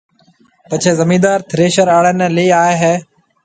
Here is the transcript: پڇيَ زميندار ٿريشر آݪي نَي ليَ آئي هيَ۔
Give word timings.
پڇيَ 0.69 0.91
زميندار 1.01 1.39
ٿريشر 1.49 1.87
آݪي 1.97 2.11
نَي 2.19 2.27
ليَ 2.35 2.45
آئي 2.63 2.75
هيَ۔ 2.81 2.93